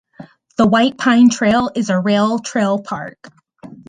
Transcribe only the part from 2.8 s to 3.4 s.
park.